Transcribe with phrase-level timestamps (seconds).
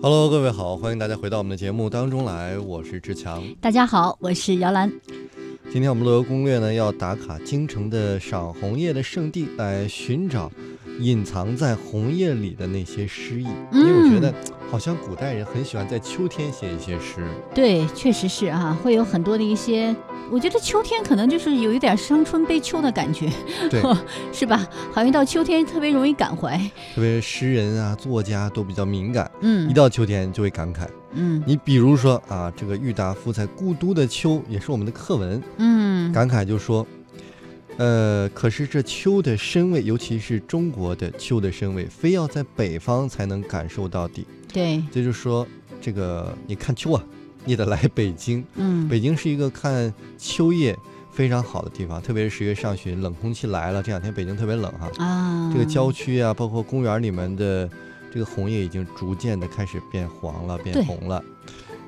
[0.00, 3.42] Hello，各位好，欢迎大家回到我们的节目当中来，我是志强。
[3.60, 4.88] 大家好，我是姚兰。
[5.72, 10.52] 今天我们乐游攻略呢要打卡京城的赏红叶的圣地，来寻找
[11.00, 13.48] 隐藏在红叶里的那些诗意。
[13.72, 14.32] 因为我觉得
[14.70, 17.26] 好像古代人很喜欢在秋天写一些诗。
[17.54, 19.94] 对，确实是啊，会有很多的一些。
[20.30, 23.30] 我觉得秋天可能就是有一点伤春悲秋的感觉，
[23.70, 23.82] 对，
[24.30, 24.68] 是吧？
[24.92, 26.58] 好像到秋天特别容易感怀。
[26.94, 30.86] 特别诗人啊、作家都比较敏感，嗯，一到秋天就会感慨。
[31.12, 36.86] 嗯，你比如说啊，这个郁达夫在《故都的秋》也是我们的课文，嗯，感慨就说，
[37.78, 44.26] 呃，可是这秋的深味，尤其是中国的秋的深味，非要在北方才能感受到底。
[44.52, 45.46] 对，这就是说，
[45.80, 47.04] 这个你看秋啊。
[47.44, 50.76] 你得来北京，嗯，北京是一个看秋叶
[51.10, 57.66] 非常好的地方，特别是十月上旬，冷空气来了，这两天北京特别冷哈，啊，这个郊区啊，包括公园里面的
[58.12, 61.24] 这个红叶已经逐渐的开始变黄了，变红了。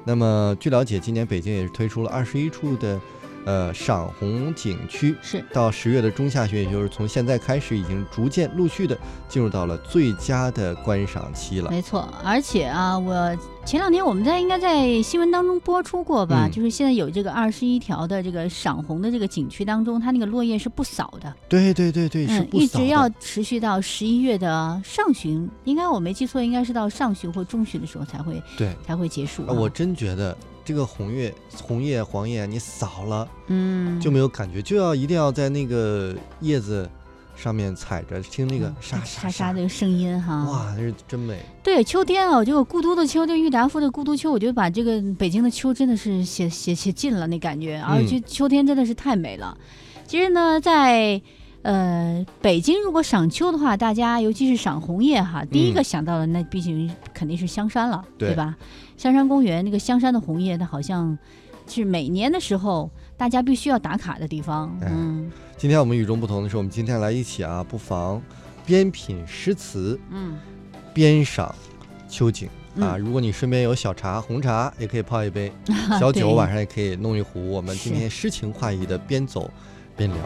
[0.05, 2.99] 那么据了解，今年北京也是推出了二十一处的。
[3.47, 8.97] 呃，赏红景区是到十月的中下旬，也就是从现在开始，已经逐渐陆续的
[9.29, 11.71] 进入到了最佳的观赏期了。
[11.71, 21.33] 没错，而且啊，我前两天我们在应该在新闻当中播出过吧，就是现在有这个二十一条的这个赏红的这个景区当中，它那个落叶是不扫的。
[21.49, 29.45] 对对对对，是一直要持续到十一月的上旬，应该我没记错，应该是到上旬或中旬的时候才会对才会结束。
[29.47, 30.37] 我真觉得。
[30.63, 36.89] 这个红叶、红叶、黄叶，你扫了，嗯，就没有感觉，就要一定要在那个叶子
[37.41, 41.39] 上面踩着听那个沙沙沙的声音哈，哇，那是真美。
[41.63, 49.57] 对，秋天啊，这个孤独的秋，就郁达夫的《孤独秋》，我觉得把这个北京的秋真的是写写写尽了那感觉，而且秋天真的是太美了。
[50.07, 51.23] 其实呢，在
[51.63, 58.55] 呃北京，如果赏秋的话，大家尤其是赏红叶哈，第一个想到的那毕竟肯定是香山了，对吧？
[58.99, 61.17] 香山公园那个香山的红叶，它好像
[61.67, 64.75] 是每年的时候大家必须要打卡的地方。
[64.81, 68.23] 嗯，今天我们与众不同的是，我们今天来一起啊，不妨
[68.65, 70.39] 边品诗词，嗯，
[70.95, 71.55] 边赏
[72.09, 72.49] 秋景
[72.81, 72.97] 啊。
[72.97, 75.51] 如果你身边有小茶、红茶，也可以泡一杯；
[76.01, 77.51] 小酒晚上也可以弄一壶。
[77.51, 79.51] 我们今天诗情画意的边走
[79.99, 80.19] 边聊。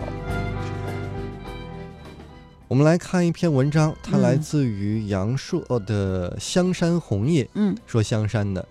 [2.68, 7.42] 我们来看一篇文章，它来自于杨朔的《香山红叶》。
[7.54, 8.64] 嗯，说香山的，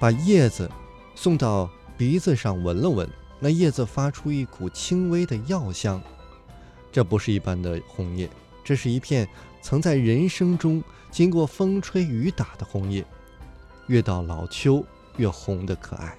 [0.00, 0.68] 把叶子
[1.14, 3.10] 送到鼻子上闻了闻，
[3.40, 6.00] 那叶子发出一股轻微的药香。
[6.92, 8.30] 这不是一般的红叶，
[8.62, 9.28] 这是一片
[9.60, 13.04] 曾在人生中经过风吹雨打的红叶，
[13.88, 14.84] 越到老秋
[15.16, 16.16] 越红的可爱。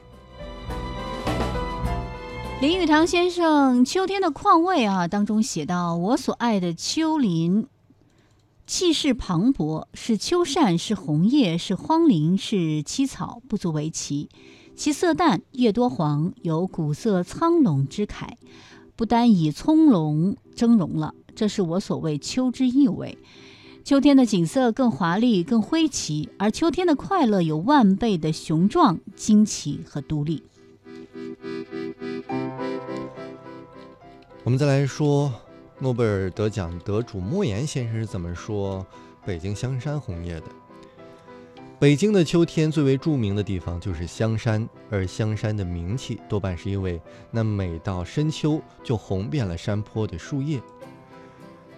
[2.59, 7.67] 林语堂先生《秋天的况味》啊当中写道：“我所爱的秋林，
[8.67, 14.27] 气势磅礴，是秋扇，是红叶，是荒林，是凄草，不足为奇。
[14.79, 18.29] 其色淡，叶多黄，有古色苍龙之慨，
[18.95, 23.17] 不单以葱茏峥嵘了，这是我所谓秋之意味。
[23.83, 30.43] 秋天的景色更华丽，更挥奇，而秋天的快乐有万倍的雄壮、惊奇和独立。”
[34.45, 35.29] 我们再来说
[35.79, 38.87] 诺贝尔得奖得主莫言先生是怎么说
[39.25, 40.45] 北京香山红叶的？
[41.79, 47.01] 北京的秋天最为著名的地方就是香山，而香山的名气多半是因为
[47.31, 50.61] 那每到深秋就红遍了山坡的树叶。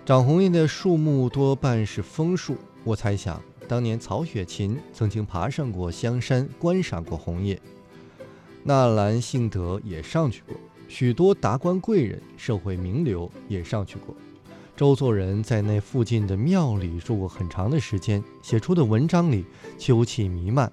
[0.04, 7.62] 长红叶的树木多半是枫树，我猜想当年曹雪芹曾经爬上过香山观赏过红叶，
[8.64, 10.58] 纳兰性德也上去过。
[10.88, 14.16] 许多达官贵人、社会名流也上去过。
[14.82, 19.46] 周作人在那附近的庙里住过很长的时间，写出的文章里
[19.78, 20.72] 秋气弥漫，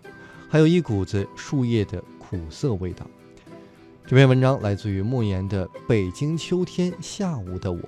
[0.49, 3.07] 还有一股子树叶的苦涩味道。
[4.07, 7.79] 这篇文章来自于莫言的《北京秋天下午的我》。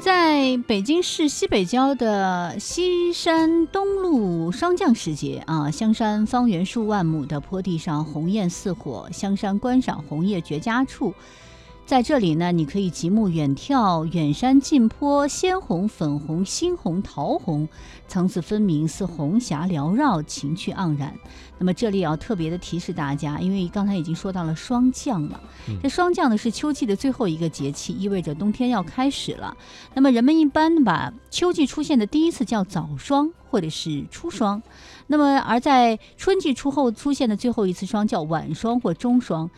[0.00, 11.12] 在北京市西北郊的西山东路霜降时节啊，香山方圆数万亩的坡地上红艳似火，香山观赏红叶绝佳处。
[11.92, 17.68] 在这里呢，你可以极目远眺，远山近坡，鲜红、粉红、猩红、桃红，
[18.08, 21.14] 层次分明，似红霞缭绕，情趣盎然。
[21.58, 25.38] 那么这里要特别的提示大家，因为刚才已经说到了霜降了，
[25.82, 29.54] 这霜降呢是秋季的最后一个节气，意味着冬天要开始了。
[29.92, 34.62] 那么人们一般把秋季出现的第一次叫早霜或者是初霜，
[35.08, 39.50] 那么而在春季出后出现的最后一次霜叫晚霜或中霜。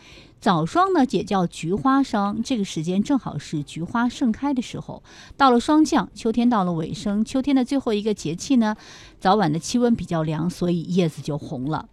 [0.45, 5.01] 早霜呢也叫菊花霜，这个时间正好是菊花盛开的时候。
[5.35, 8.75] 到了霜降，秋天到了尾声，秋天的最后一个节气呢，
[9.19, 11.89] 早晚的气温比较凉，所以叶子就红了。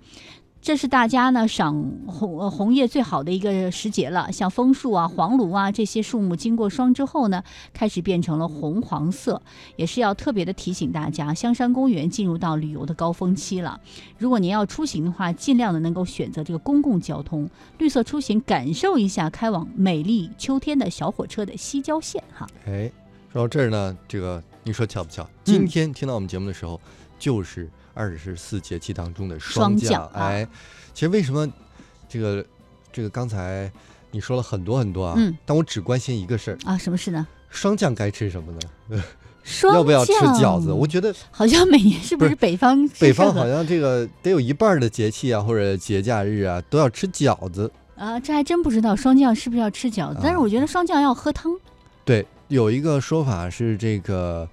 [0.63, 7.43] 这是大家呢赏红红叶最好的一个时节了，像枫树啊、黄栌啊这些树木，经过霜之后呢，
[7.73, 9.43] 开始变成了红黄色，
[9.75, 13.81] 也是要特别的提醒大家，香山公园进入到旅游的高峰期了。
[14.17, 22.47] 如果您要出行的话，尽量的能够选择这个公共交通，绿色出行，感受一下开往美丽秋天的小火车的西郊线哈。
[22.67, 22.89] 哎，
[23.33, 25.29] 说到这儿呢，这个你说巧不巧？
[25.43, 26.81] 今天听到我们节目的时候，
[27.19, 27.69] 就是。
[27.95, 30.47] 二十四节气当中的霜降，哎，
[30.95, 31.51] 其实为什么
[32.09, 32.45] 这个
[32.93, 33.71] 这个刚才
[34.11, 37.27] 你说了很多很多啊，嗯，但我只关心一个事儿啊，什么事呢？
[37.49, 39.03] 霜降该吃什么呢？
[39.43, 40.73] 霜 要不要吃饺子？
[40.73, 50.21] 我觉得好像每年是不是北方北方好像这个得有一半的节气啊或者节假日啊都要吃饺子啊，这还真不知道霜降是不是要吃饺子？
[50.23, 51.53] 但是我觉得霜降要喝汤。
[52.05, 54.49] 对，有一个说法是这个。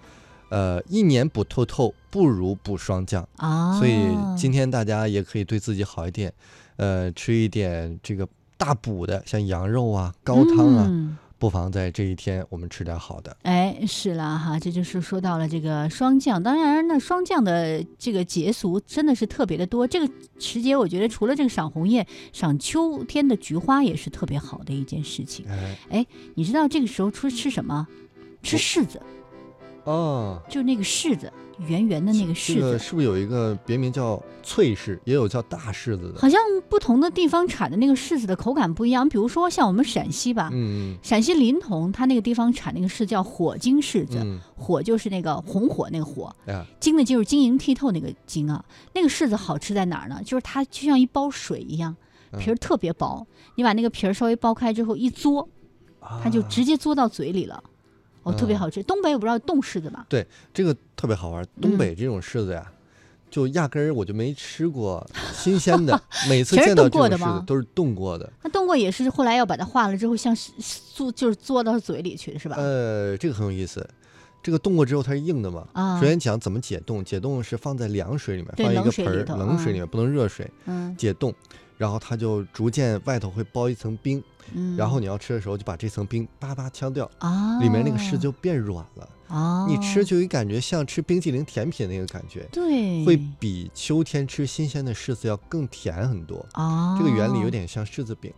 [0.50, 3.96] 呃，一年补透透不如补霜降啊，所以
[4.38, 6.34] 今天大家也可以对自己好一点，
[6.78, 13.38] 呃，吃一点这个大补的，像羊肉啊、高汤啊，不妨在这一天我们吃点好的。
[13.44, 19.88] 哎，是了哈，这就是说到了这个霜降，当然那霜降的这个节俗真的是特别的多。
[19.88, 25.46] 这个时节，我觉得除了这个赏红叶、赏秋天的菊花也是特别好的一件事情。
[25.90, 26.06] 哎，
[26.36, 27.88] 你知道这个时候出吃什么？
[28.42, 28.98] 吃柿子。
[28.98, 29.02] 哦，
[30.50, 31.32] 就那个柿子，
[31.68, 36.20] 圆圆的那个柿子，是不是有一个别名叫脆柿，也有叫大柿子的？
[36.20, 39.08] 好像不同的地方产的那个柿子的口感不一样。
[39.08, 44.26] 比如说像我们陕西吧，嗯，陕西临潼，它那个地方产那个柿叫火晶柿子，
[44.56, 46.36] 火就是那个红火那个火，
[46.80, 48.64] 晶的就是晶莹剔透那个晶啊。
[48.94, 50.22] 那个柿子好吃在哪儿呢？
[50.24, 51.96] 就是它就像一包水一样，
[52.38, 53.26] 皮儿特别薄，
[53.56, 55.48] 你把那个皮儿稍微剥开之后一嘬，
[56.24, 57.64] 它就直接嘬到嘴里了。
[58.24, 58.84] 哦，特别好吃。
[58.84, 60.06] 东北我不知道冻柿子吧？
[60.10, 61.46] 对，这个特别好玩。
[61.62, 62.72] 东北这种柿子呀，
[63.30, 66.00] 就压根儿我就没吃过新鲜的。
[66.28, 68.32] 每次见到这种柿子都是冻过的。
[68.44, 70.36] 那冻过也是后来要把它化了之后，像
[70.94, 72.56] 做就是做到嘴里去是吧？
[72.58, 73.88] 呃，这个很有意思。
[74.42, 75.68] 这个冻过之后它是硬的嘛？
[75.74, 76.00] 啊。
[76.00, 80.50] 首先讲怎么解冻，解冻是放在凉水里面，放一个盆儿，冷水里面不能热水。
[80.66, 80.96] 嗯。
[80.98, 81.34] 解冻，
[81.80, 84.24] 然后它就逐渐外头会包一层冰。
[84.76, 98.34] 然后你要吃的时候，就把这层冰叭叭敲掉，啊，里面那个柿子就变软了，啊，你吃就有感觉像吃冰淇淋甜品那个感觉，对，会比秋天吃新鲜的柿子要更甜很多，啊，这个原理有点像柿子饼。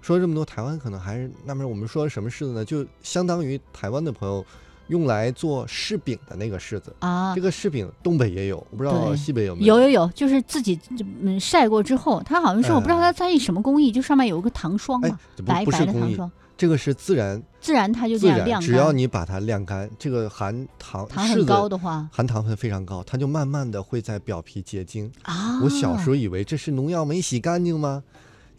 [0.00, 2.64] 说这么多，台湾可能还是那么我们说什么柿子呢？
[2.64, 4.42] 就相当于台湾的朋友。
[4.88, 9.76] 用来做柿饼的那个柿子啊，这个柿饼东北也有，我不知道西北有没有。
[9.76, 10.78] 有有有，就是自己
[11.20, 16.30] 嗯晒过之后，它好像是我不知道它在意什么工艺，就上面有一个糖霜嘛，白白的糖霜。
[16.54, 18.68] 这个是自然，自然它就这样晾干。
[18.68, 25.60] 只要你把它晾干，这个含糖糖很高的话，含糖分非常高，它就慢慢的会在表皮结晶啊。
[25.62, 28.04] 我小时候以为这是农药没洗干净吗？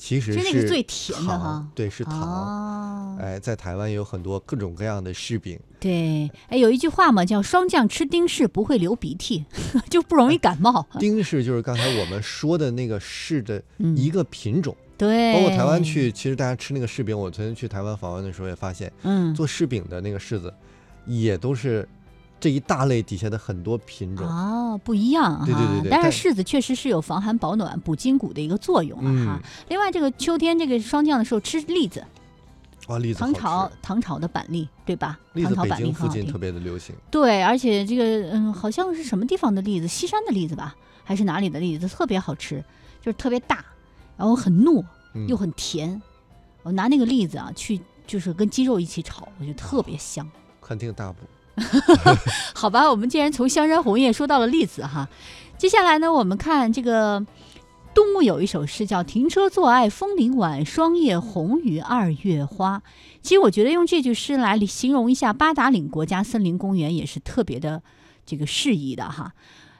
[0.04, 3.18] 其实是最甜的哈，对，是糖。
[3.18, 5.58] 哎，在台湾有很多各种各样的柿饼。
[5.80, 9.46] 对，哎，有一句话嘛，叫“霜降吃丁柿不会流鼻涕，
[9.90, 13.64] 就不容易感冒 ”。丁柿就是刚才我们说的那个柿的
[13.96, 14.76] 一个品种。
[14.98, 20.54] 对，包括台湾去，其实大家吃那个柿饼，我曾经去台湾访问的时候也发现，嗯，做柿饼的那个柿子
[21.06, 21.88] 也都是。
[22.44, 25.46] 这一大类底下的很多品种啊，不一样哈。
[25.46, 25.90] 对对对对。
[25.90, 29.40] 但是柿子确实是有防寒保暖、补筋骨的一个作用了哈。
[29.70, 32.06] 另外，这个秋天这个霜降的时候吃栗子，
[32.88, 35.18] 哇，栗子唐朝唐朝的板栗，对吧？
[35.32, 36.94] 栗子北京附近特别的流行。
[37.10, 40.76] 对，而且这个嗯，好像是什么地方的栗子，西山的栗子吧，
[41.06, 42.62] 还是哪里的栗子，特别好吃，
[43.02, 43.64] 就是特别大，
[44.18, 44.84] 然后很糯
[45.30, 46.02] 又很甜。
[46.64, 50.30] 我拿那个栗子啊，去就是跟鸡肉一起炒，我觉得特别香。
[50.60, 51.20] 肯定大补。
[52.54, 55.08] 好吧，我们既然从香山红叶说到了栗子哈，
[55.58, 57.26] 接下来呢，我们看这个
[57.94, 62.80] 杜牧有一首诗叫《停车坐爱枫林晚，霜叶红于二月花》。
[63.22, 67.82] 其实我觉得用这句诗来形容一下八达岭国家森林公园也是特别的
[68.26, 69.34] 这个适宜的哈。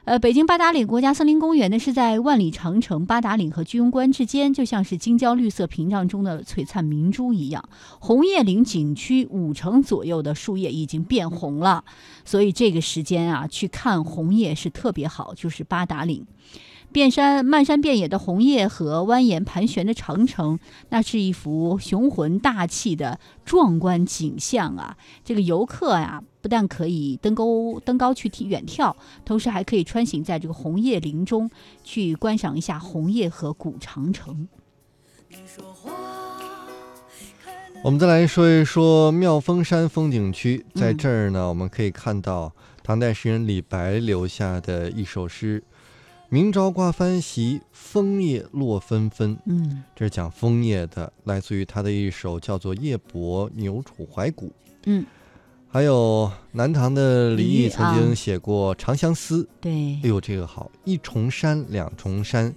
[0.04, 7.66] 呃，北京八达岭国家森林公园呢，是在万里长城八达岭和居庸关之间，就像是京郊绿色屏障中的璀璨明珠一样。
[8.00, 11.82] 红叶岭景区五成左右的树叶已经变红了，
[12.22, 15.32] 所以这个时间啊，去看红叶是特别好。
[15.34, 16.26] 就是八达岭。
[16.94, 20.60] 遍山漫山遍野的红叶和蜿蜒盘旋的长城，
[20.90, 24.96] 那是一幅雄浑大气的壮观景象啊！
[25.24, 27.44] 这个游客呀，不但可以登高
[27.84, 31.50] 登高去远眺，同时还可以穿行在这个红叶林中，
[31.82, 34.46] 去观赏一下红叶和古长城。
[37.82, 42.52] 我们再来说一说妙峰山风景区，在嗯这儿呢，我们可以看到
[42.84, 45.60] 唐代诗人李白留下的一首诗
[46.34, 49.84] ：“明朝挂帆席，枫叶落纷纷。”嗯。
[49.94, 54.48] 这是讲枫叶的，来自于他的一首叫做《夜泊牛楚怀古》。
[54.86, 55.06] 嗯，
[55.68, 59.72] 还有南唐的李李煜煜曾经啊写过《长相思》，对。
[60.02, 62.52] 哎，呦，这个好，一重山，两重山，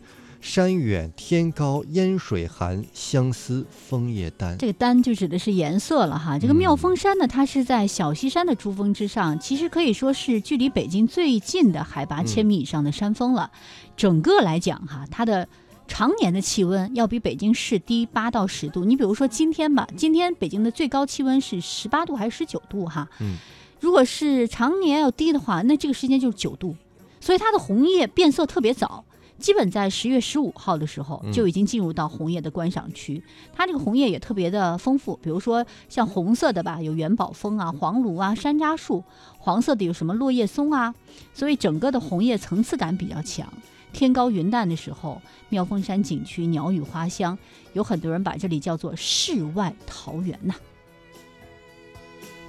[0.48, 4.58] 山远天高烟水寒，相思枫叶丹。
[4.58, 6.40] 这个丹就指的是颜色了哈。
[6.40, 13.52] 这个嗯妙峰山呢，它是在小西山的珠峰之上，其实可以说是距离北京最近的海拔嗯千米以上的山峰了。
[13.98, 15.46] 整个来讲哈，它的
[15.86, 18.86] 常年的气温要比北京市低八到十度。
[18.86, 23.10] 你比如说今天吧，今天北京的最高气温是十八度还是十九度哈？
[23.20, 23.36] 嗯，
[23.82, 26.74] 如果是常年要低的话，那这个时间就是九度，
[27.20, 29.04] 所以它的红叶变色特别早。
[29.40, 31.32] 基本在十月十五号的时候嗯。
[31.32, 33.22] 就已经进入到红叶的观赏区，
[33.54, 39.04] 它这个红叶也特别的丰富，比如说像红色的吧，有元宝枫啊、黄栌啊、山楂树；
[39.38, 40.96] 黄色的有什么落叶松啊，
[41.34, 43.48] 所以整个的红叶层次感比较强。
[43.94, 47.38] 天高云淡的时候，妙峰山景区鸟语花香，
[47.74, 50.54] 有很多人把这里叫做世外桃源呐、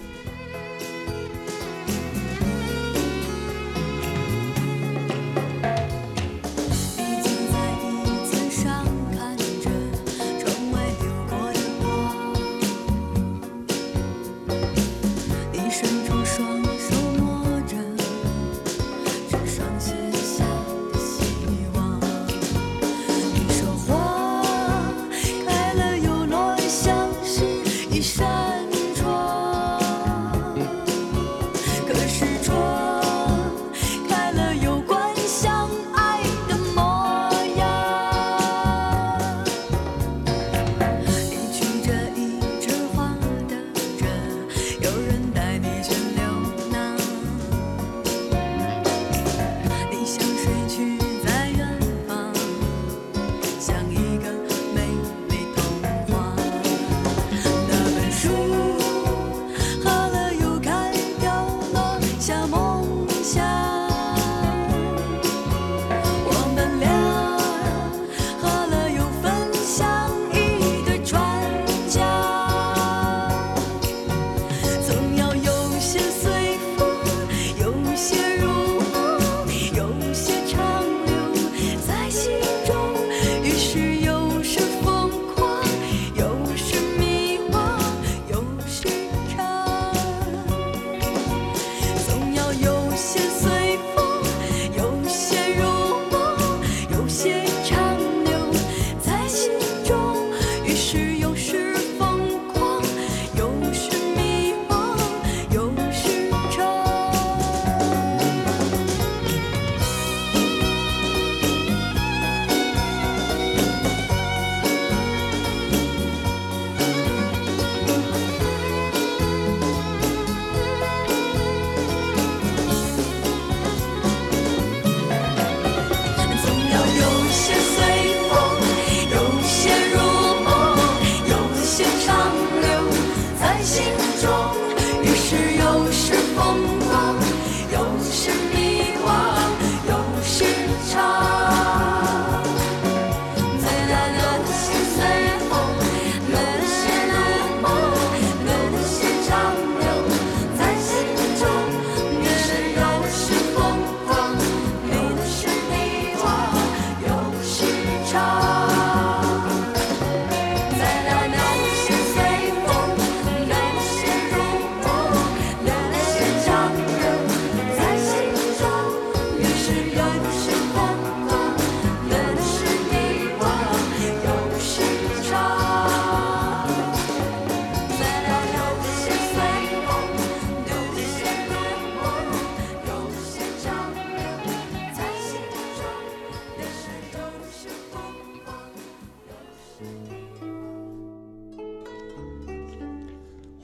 [0.00, 0.37] 已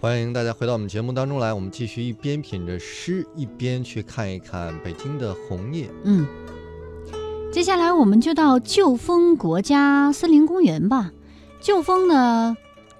[0.05, 5.89] 欢迎大家回到我们节目当中来，我们继续一边品着诗，一边去看一看北京的红叶。
[6.05, 6.27] 嗯，
[7.51, 11.11] 接下来我们就到旧丰国家森林公园吧。
[11.59, 12.55] 旧丰呢，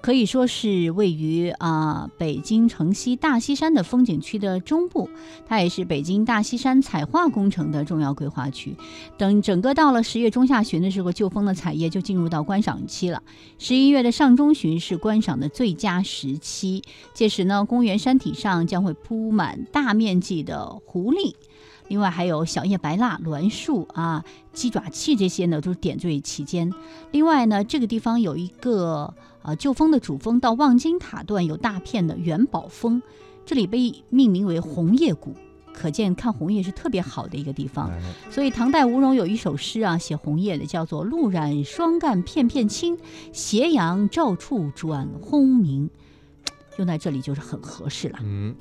[0.05, 5.09] 可以说是位于啊、北京城西大西山的风景区的中部，
[5.47, 8.75] 它也是北京大西山彩画工程的重要规划区。
[9.17, 13.23] 等整个到了十月中下旬的时候，旧枫的彩叶就进入到观赏期了。
[13.57, 16.83] 十一月的上中旬是观赏的最佳时期，
[17.15, 21.33] 届时呢，公园山体上将会铺满大面积的狐狸。
[21.87, 26.71] 另外还有小叶白蜡、栾树啊、鸡爪器这些呢，都是点缀其间。
[27.09, 29.15] 另外呢，这个地方有一个
[29.45, 33.01] 呃旧峰的主峰到望京塔段有大片的元宝峰，
[33.45, 35.35] 这里被命名为红叶谷，
[35.71, 37.89] 可见看红叶是特别好的一个地方。
[37.89, 42.97] 哎所以唐代吴荣有一首诗啊，写红叶的，叫做“露染霜干片片青，
[43.31, 45.89] 斜阳照处转轰鸣”，
[46.77, 48.19] 用在这里就是很合适了。
[48.23, 48.55] 嗯。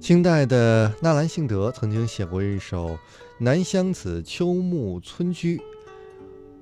[0.00, 2.90] 清代的纳兰性德曾经写过一首
[3.40, 5.58] 《南乡子·秋暮村居》：“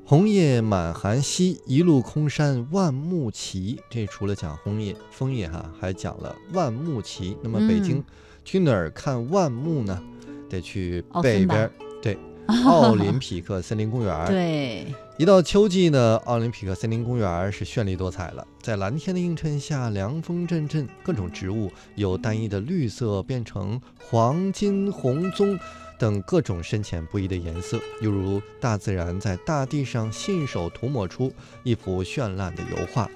[0.09, 7.37] 红叶满含稀，一路空山万木齐。”这除了讲红叶、枫叶哈，还讲了万木齐。
[7.43, 8.05] 那么北京嗯
[8.45, 10.01] 去哪儿看万木呢？
[10.49, 12.17] 得去北边儿，对，
[12.65, 14.29] 奥林匹克森林公园儿。
[14.29, 14.87] 对，
[15.19, 18.47] 一到秋季呢，奥林匹克森林公园是绚丽多彩了。
[18.63, 25.59] 在蓝天的映衬下，凉风阵阵，各种植物由单一的绿色变成黄金、红棕
[25.99, 33.11] 等各种深浅不一的颜色，犹如大自然在大地上信手涂抹出一幅绚烂的油画。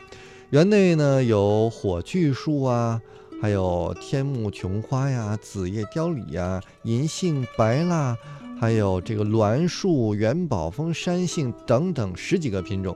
[0.51, 3.01] 园内呢有火炬树啊，
[3.41, 8.17] 还有天目琼花呀、紫叶貂李呀、银杏、白蜡。
[8.61, 12.95] 还有这个栾树、元宝枫、山杏等等十几个品种，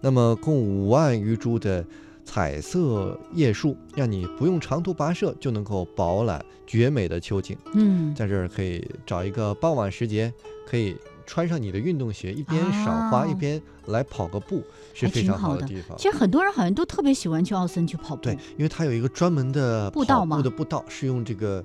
[0.00, 1.84] 那么共五万余株的
[2.32, 7.54] 彩色叶树，让你不用长途跋涉就能够饱览绝美的秋景。
[7.74, 10.32] 嗯，在这儿可以找一个傍晚时节，
[10.66, 10.96] 可以
[11.26, 14.62] 穿上你的运动鞋，一边赏花、啊一边来跑个步，
[14.94, 15.94] 是非常好的地方。
[15.98, 18.22] 其实很多人好像都特别喜欢去奥森去跑步。
[18.22, 21.62] 对，因为它有一个专门的步道嘛步的步道，是用这个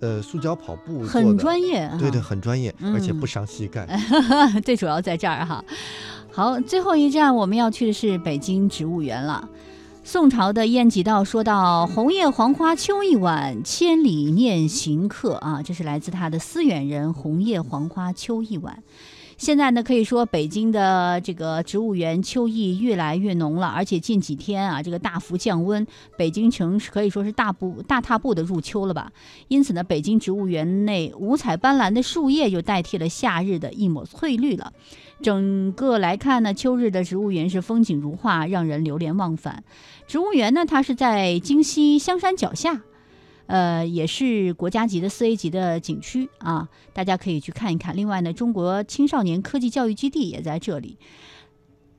[0.00, 1.96] 呃塑胶跑步做很专业啊。
[1.96, 3.86] 对对，很专业，而且嗯不伤膝盖。
[4.64, 5.64] 最主要在这儿哈。
[6.32, 9.48] 好，最后一站我们要去的是北京植物园了。
[10.04, 18.82] 宋朝的晏几道说到：“红叶黄花秋一晚，千里念行客。”啊，这是来自他的思远人“红叶黄花秋一晚”。
[19.42, 25.84] 现在呢，可以说北京的这个植物园秋意越来越浓了，而且近几天啊，这个大幅降温，
[26.16, 29.10] 北京城可以说是大步大踏步的入秋了吧。
[29.48, 34.72] 因此呢，北京植物园内五彩斑斓的树叶就代替了夏日的一抹翠绿了。
[35.20, 39.64] 整个来看呢，秋日的植物园是风景如画，让人流连忘返。
[40.06, 42.82] 植物园呢，它是在京西香山脚下，
[43.52, 47.94] 呃，也是国家级的四 A 级的景区啊，大家可以去看一看。
[47.94, 50.96] 另外呢，中国青少年科技教育基地也在这里。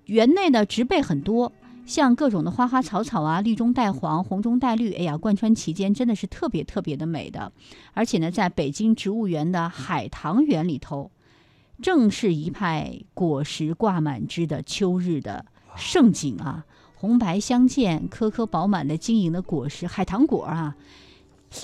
[0.05, 1.51] 园内呢，植被很多，
[1.85, 7.51] 像各种的花花草草啊，绿中带黄，红中带绿，哎呀，贯穿其间，真的是特别特别的美的。
[7.93, 11.11] 而且呢，在北京植物园的海棠园里头，
[11.83, 20.75] 正是一派果实挂满枝的秋日的盛景啊，红白相间，颗颗饱满的晶莹的果实，海棠果啊。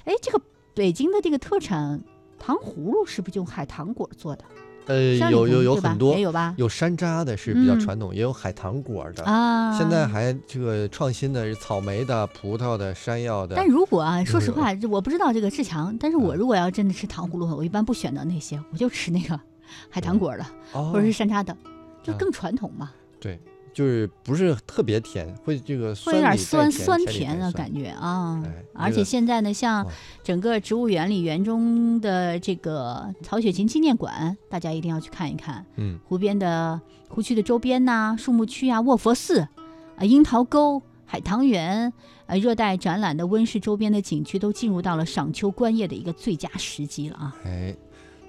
[0.06, 0.42] 哎，这个
[0.74, 2.02] 北京的这个特产
[2.38, 4.44] 糖葫芦是不是就用海棠果做的？
[4.86, 6.56] 呃，有有有很多也，有吧？
[6.58, 9.24] 有山楂的是比较嗯传统，也有海棠果的。
[9.24, 13.68] 啊，现在还这个创新的是草莓的、葡萄的、山药的但。
[13.68, 19.40] 如果啊，说实有话，我不知道这个志强，但是我嗯如果要真的吃糖葫芦，我一般不选择那些，我就吃那个
[19.92, 21.56] 海棠果的，哦或者是山楂的，
[22.02, 23.40] 就啊更传统嘛，对，
[23.74, 28.64] 就是不是特别甜，会这个会有点酸酸甜的感觉啊哎。
[28.74, 29.86] 而且现在呢，像
[30.24, 35.66] 整个植物园里园中的这个曹雪芹纪念馆，大家一定要去看一看。
[35.76, 41.92] 嗯，湖边的湖区的周边呐、树木区啊、卧佛寺啊、樱桃沟、海棠园，
[42.28, 47.36] 呃，热带展览的温室周边的景区都进入到了赏秋观叶的一个最佳时机了啊！
[47.44, 47.76] 哎，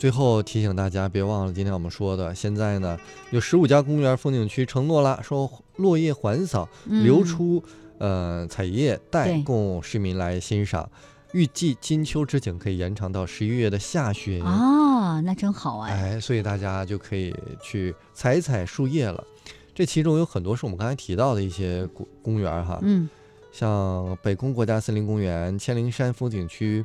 [0.00, 2.98] 最后提醒大家，别忘了今天我们说的，现在呢
[3.32, 7.62] 有十五家公园风景区承诺了，说落叶缓扫，流嗯出
[7.98, 10.90] 呃彩叶带供市民来欣赏。
[11.32, 14.42] 预计金秋之景可以延长到十一月的下旬。
[14.42, 16.14] 啊，那真好哎！
[16.14, 19.22] 哎，所以大家就可以去采采树叶了。
[19.74, 23.06] 这其中有很多是我们刚才提到的一些公公园儿哈，嗯，
[23.52, 26.82] 像北宫国家森林公园、千灵山风景区、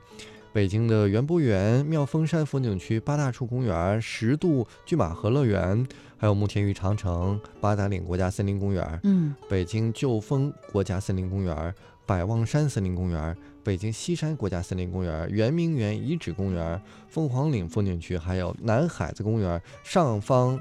[0.56, 20.58] 北京的园博园、妙峰山风景区、八大处公园、十渡拒马河乐园，还有慕田峪长城、八达岭国家森林公园、嗯，北京旧峰国家森林公园、百望山森林公园、北京西山国家森林公园、圆明园遗址公园、凤凰岭风景区，还有南海子公园、上方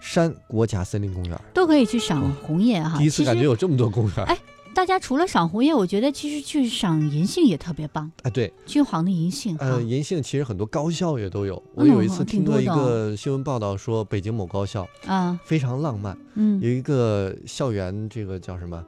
[0.00, 1.40] 山国家森林公园。
[1.54, 2.98] 都可以去赏红叶哈。
[2.98, 4.26] 第一次感觉有这么多公园。
[4.26, 4.36] 哎
[4.78, 9.66] 大家除了赏红叶，我觉得其实去赏银杏也特别棒，哎，对，君黄的银杏哈。
[9.66, 11.60] 呃，银杏其实很多高校也都有。
[11.74, 18.84] 我嗯有一次听过一个新闻报道说，北京某高校啊，非常浪漫，嗯有一个校园这个叫什么？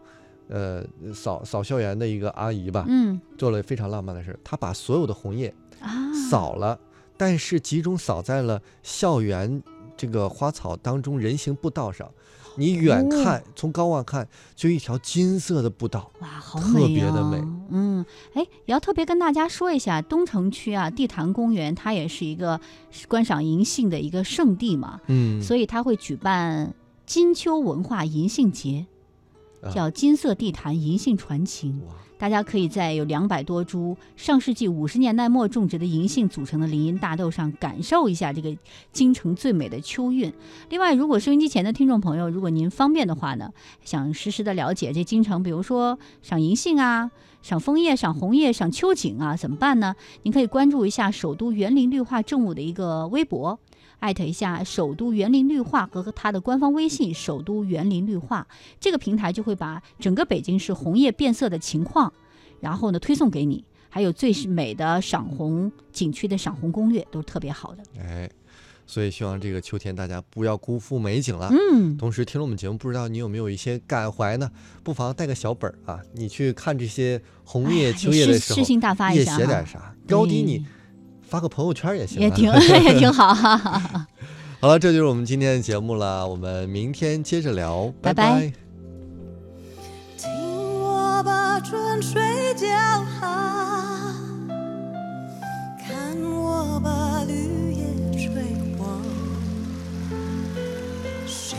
[0.49, 5.91] 呃，扫扫校园的一个阿姨吧，嗯做了非常浪漫的事儿，她把所有的红叶啊，
[6.31, 6.79] 扫了，
[7.17, 9.61] 但是集中扫在了校园
[9.97, 12.09] 这个花草当中人行步道上。
[12.57, 16.11] 你远哦看，从高望看，就一条金色的步道。
[16.21, 22.61] 哇，好特美啊别的美嗯，哎，也要特别跟大家说一下，东城区啊，地坛公园它也是一个
[23.09, 26.75] 观赏银杏的一个圣地嘛，嗯，所以它会举办
[27.07, 28.87] 金秋文化银杏节，
[29.63, 31.81] 啊叫金色地坛银杏传情。
[31.87, 38.55] 哇，大家可以在有两百多株上世纪五十年代末种植的银杏组成的林荫大道上，感受一下这个
[38.93, 40.31] 京城最美的秋韵。
[40.69, 43.51] 另外，如果收音机前的听众朋友，如果您方便的话呢，
[43.83, 49.97] 想实时的了解这京城，比如说赏银杏啊、赏枫叶、赏红叶、赏秋景啊，怎么办呢？
[50.25, 53.59] 您可以关注一下首都园林绿化政务的一个微博。
[54.01, 58.47] 艾特一下首都园林绿化和它的官方微信“首都园林绿化”，
[58.81, 62.13] 这个平台就会把整个北京市红叶变色的情况，
[62.61, 67.83] 然后呢推送给你，还有最美的赏红景区的赏红攻略，都是特别好的。
[67.99, 68.29] 哎，
[68.87, 71.51] 所以希望这个秋天大家不要辜负美景了。
[71.51, 74.51] 嗯，同时，听了我们节目，不知道你有没有一些感怀呢？
[74.83, 80.65] 不妨带个小本儿啊，你去看这些红叶、秋叶的时候，诗诗性大发一下写点啥，高低你对
[81.31, 84.07] 发个朋友圈也行、啊，也挺 也挺好，哈哈哈。
[84.61, 88.33] 好了，这就是我们今天的节目了，我们明天接着聊，拜拜。
[88.33, 88.53] 拜
[90.19, 90.29] 听
[90.81, 92.21] 我把春水
[95.79, 98.43] 看我把绿叶吹
[98.77, 99.01] 黄，
[101.27, 101.57] 谁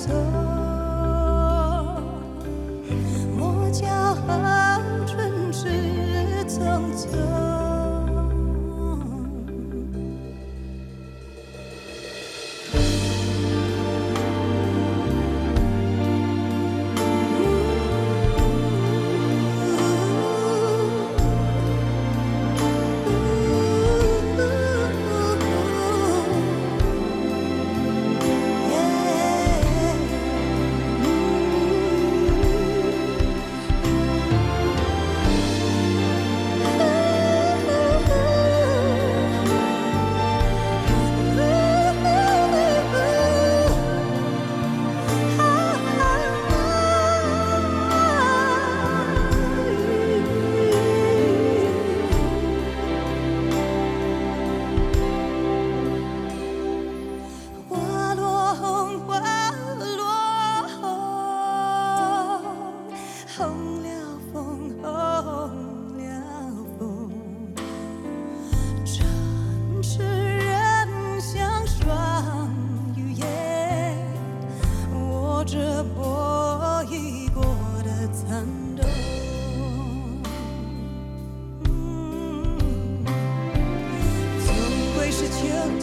[0.00, 0.14] 匆匆，
[3.36, 3.84] 莫叫
[5.06, 5.68] 春事
[6.48, 6.58] 匆
[6.96, 7.39] 匆。